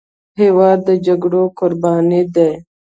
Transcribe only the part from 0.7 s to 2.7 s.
د جګړې قرباني دی.